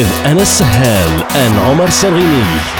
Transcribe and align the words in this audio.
With 0.00 0.24
Anas 0.24 0.48
Sahel 0.48 1.26
and 1.36 1.58
Omar 1.70 1.88
Sarghini. 1.88 2.79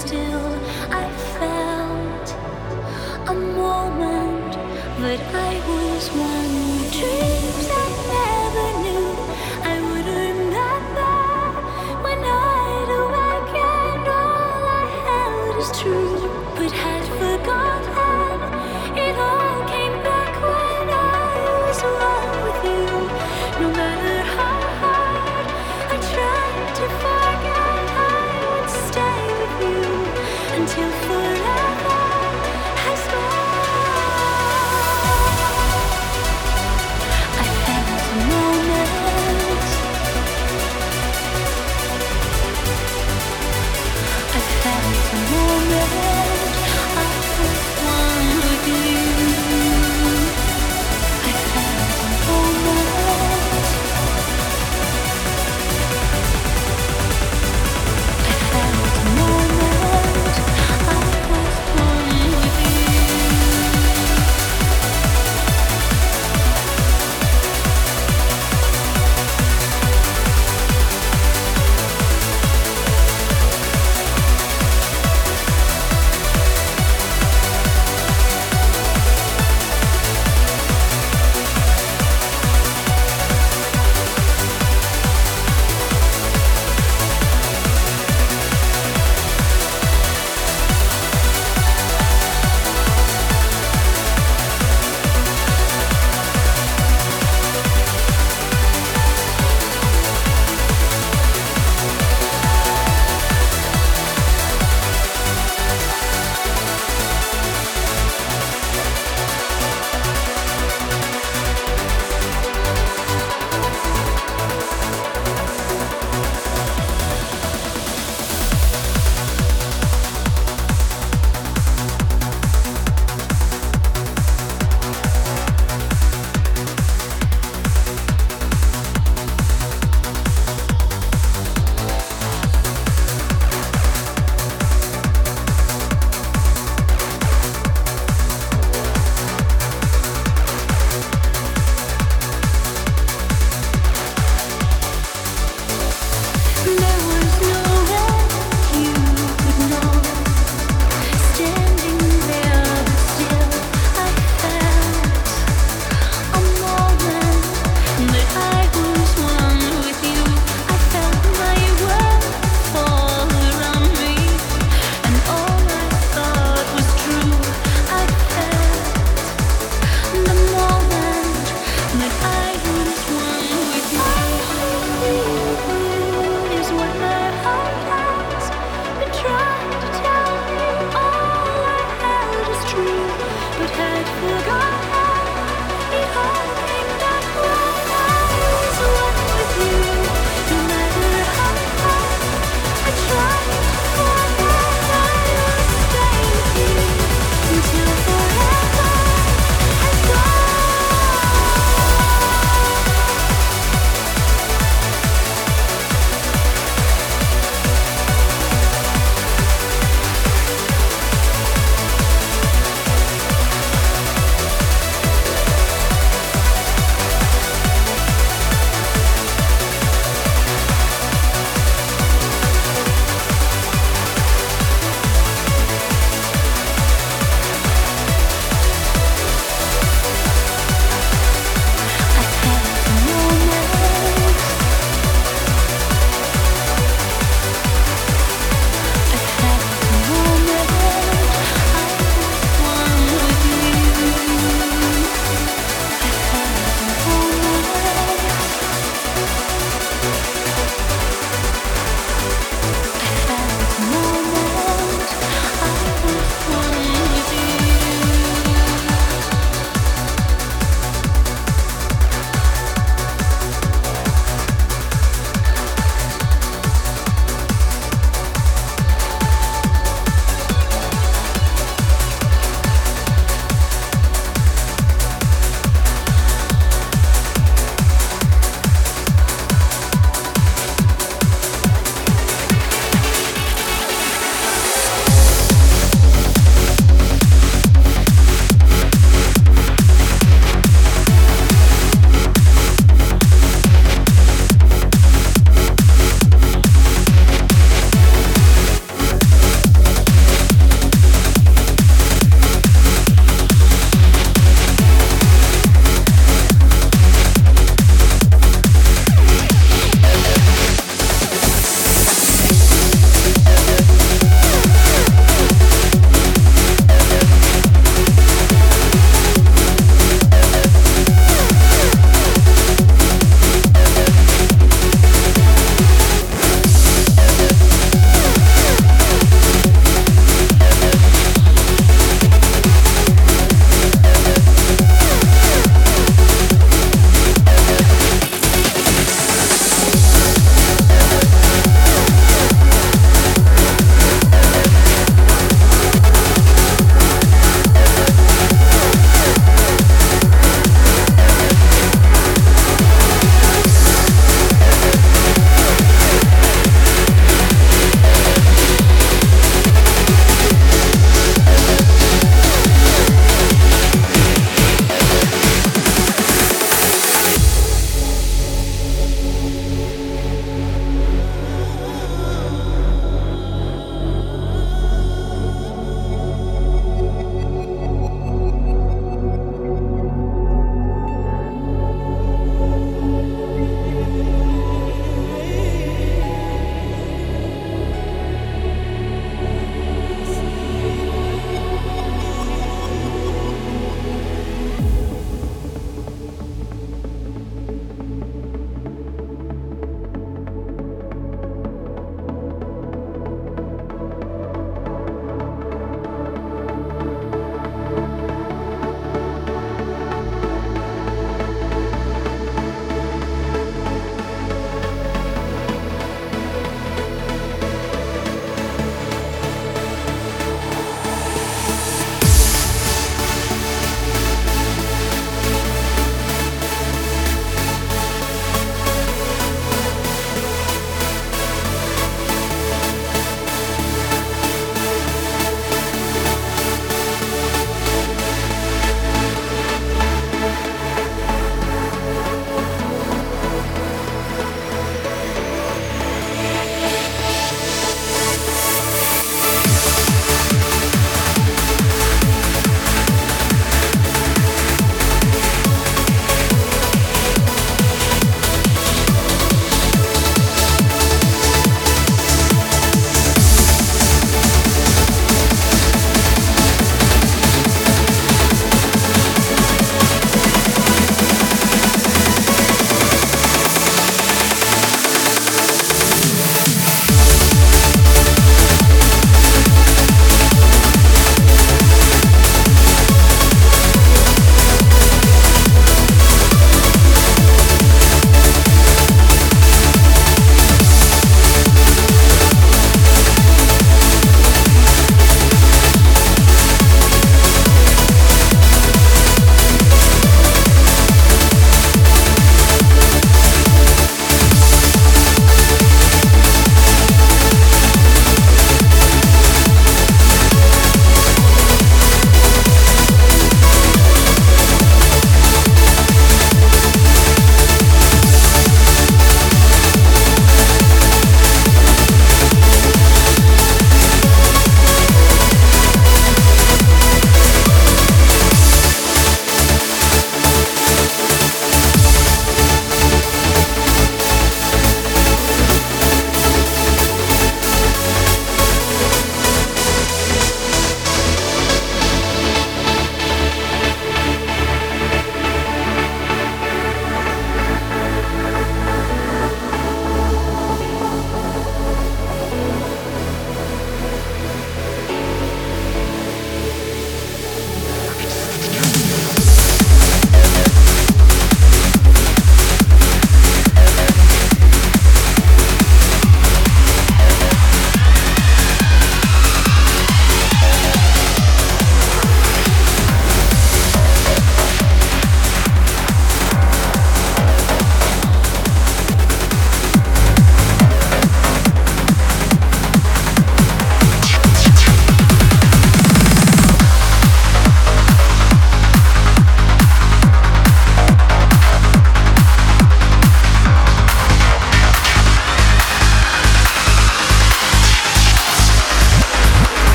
but 5.11 5.19
I 5.35 5.59
was 5.67 6.09
one. 6.11 6.60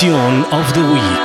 Of 0.00 0.74
the 0.74 0.92
Week. 0.92 1.17